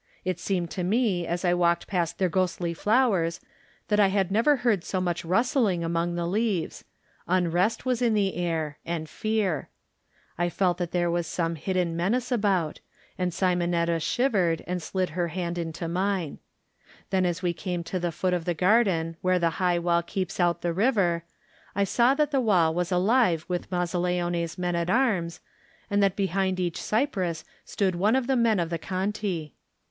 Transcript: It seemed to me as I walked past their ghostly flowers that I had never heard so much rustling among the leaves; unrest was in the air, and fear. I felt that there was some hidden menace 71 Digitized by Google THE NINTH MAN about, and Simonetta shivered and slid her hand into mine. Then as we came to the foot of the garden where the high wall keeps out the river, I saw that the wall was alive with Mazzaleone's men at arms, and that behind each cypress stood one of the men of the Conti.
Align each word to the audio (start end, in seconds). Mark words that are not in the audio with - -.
It 0.25 0.39
seemed 0.39 0.71
to 0.71 0.83
me 0.83 1.27
as 1.27 1.45
I 1.45 1.53
walked 1.53 1.85
past 1.85 2.17
their 2.17 2.27
ghostly 2.27 2.73
flowers 2.73 3.39
that 3.89 3.99
I 3.99 4.07
had 4.07 4.31
never 4.31 4.55
heard 4.65 4.83
so 4.83 4.99
much 4.99 5.23
rustling 5.23 5.83
among 5.83 6.15
the 6.15 6.25
leaves; 6.25 6.83
unrest 7.27 7.85
was 7.85 8.01
in 8.01 8.15
the 8.15 8.33
air, 8.35 8.79
and 8.83 9.07
fear. 9.07 9.69
I 10.39 10.49
felt 10.49 10.79
that 10.79 10.89
there 10.89 11.11
was 11.11 11.27
some 11.27 11.53
hidden 11.53 11.95
menace 11.95 12.25
71 12.29 12.41
Digitized 12.41 12.41
by 12.41 12.57
Google 12.57 12.67
THE 12.67 13.25
NINTH 13.25 13.41
MAN 13.41 13.53
about, 13.53 13.85
and 13.85 13.93
Simonetta 13.93 13.99
shivered 14.01 14.63
and 14.65 14.81
slid 14.81 15.09
her 15.11 15.27
hand 15.27 15.57
into 15.59 15.87
mine. 15.87 16.39
Then 17.11 17.23
as 17.23 17.43
we 17.43 17.53
came 17.53 17.83
to 17.83 17.99
the 17.99 18.11
foot 18.11 18.33
of 18.33 18.45
the 18.45 18.55
garden 18.55 19.17
where 19.21 19.37
the 19.37 19.49
high 19.61 19.77
wall 19.77 20.01
keeps 20.01 20.39
out 20.39 20.63
the 20.63 20.73
river, 20.73 21.25
I 21.75 21.83
saw 21.83 22.15
that 22.15 22.31
the 22.31 22.41
wall 22.41 22.73
was 22.73 22.91
alive 22.91 23.45
with 23.47 23.69
Mazzaleone's 23.69 24.57
men 24.57 24.75
at 24.75 24.89
arms, 24.89 25.41
and 25.91 26.01
that 26.01 26.15
behind 26.15 26.59
each 26.59 26.81
cypress 26.81 27.45
stood 27.65 27.93
one 27.93 28.15
of 28.15 28.25
the 28.25 28.35
men 28.35 28.59
of 28.59 28.71
the 28.71 28.79
Conti. 28.79 29.53